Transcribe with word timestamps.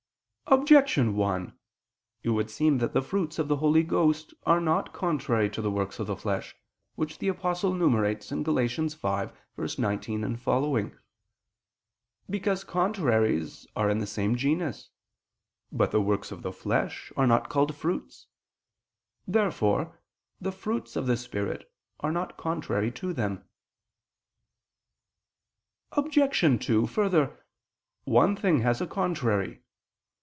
Objection 0.47 1.15
1: 1.15 1.57
It 2.23 2.29
would 2.31 2.49
seem 2.51 2.79
that 2.79 2.91
the 2.91 3.01
fruits 3.01 3.39
of 3.39 3.47
the 3.47 3.55
Holy 3.55 3.83
Ghost 3.83 4.33
are 4.45 4.59
not 4.59 4.91
contrary 4.91 5.49
to 5.49 5.61
the 5.61 5.71
works 5.71 5.97
of 5.97 6.07
the 6.07 6.15
flesh, 6.17 6.57
which 6.95 7.19
the 7.19 7.29
Apostle 7.29 7.73
enumerates 7.73 8.29
(Gal. 8.31 8.39
5:19, 8.43 9.31
seqq.). 10.35 10.99
Because 12.29 12.65
contraries 12.65 13.65
are 13.77 13.89
in 13.89 13.99
the 13.99 14.05
same 14.05 14.35
genus. 14.35 14.89
But 15.71 15.91
the 15.91 16.01
works 16.01 16.33
of 16.33 16.41
the 16.41 16.51
flesh 16.51 17.13
are 17.15 17.25
not 17.27 17.47
called 17.47 17.73
fruits. 17.73 18.27
Therefore 19.25 20.01
the 20.41 20.51
fruits 20.51 20.97
of 20.97 21.07
the 21.07 21.15
Spirit 21.15 21.71
are 22.01 22.11
not 22.11 22.35
contrary 22.35 22.91
to 22.91 23.13
them. 23.13 23.45
Obj. 25.93 26.39
2: 26.65 26.87
Further, 26.87 27.39
one 28.03 28.35
thing 28.35 28.59
has 28.59 28.81
a 28.81 28.87
contrary. 28.87 29.63